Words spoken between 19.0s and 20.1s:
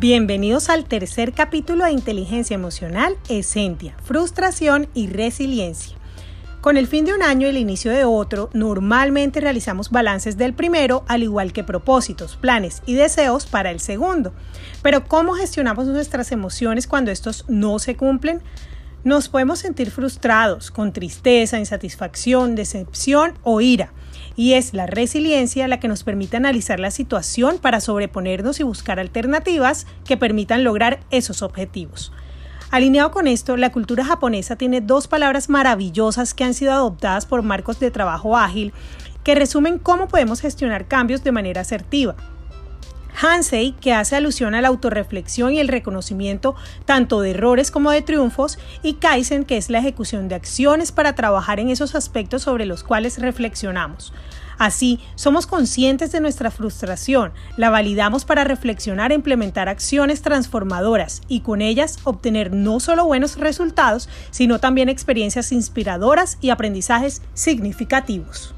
Nos podemos sentir